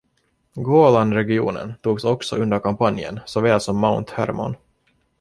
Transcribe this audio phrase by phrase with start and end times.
[0.55, 4.55] Golan-regionen togs också under kampanjen såväl som Mount Hermon.